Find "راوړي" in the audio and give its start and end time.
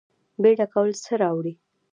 1.21-1.53